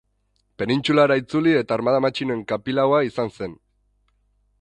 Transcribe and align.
Penintsulara 0.61 1.17
itzuli 1.21 1.53
eta 1.59 1.75
armada 1.77 1.99
matxinoen 2.05 2.41
kapilaua 2.53 3.03
izan 3.09 3.31
zen. 3.37 3.55